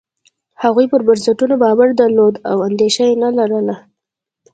هغوی 0.63 0.85
پر 0.91 1.01
بنسټونو 1.07 1.55
باور 1.63 1.89
درلود 2.01 2.35
او 2.49 2.57
اندېښنه 2.67 3.07
یې 3.11 3.15
نه 3.23 3.29
لرله. 3.37 3.75